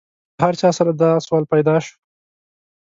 له 0.37 0.41
هر 0.45 0.53
چا 0.59 0.69
سره 0.77 0.91
دا 1.01 1.11
سوال 1.25 1.43
پیدا 1.53 1.75
شو. 1.85 1.95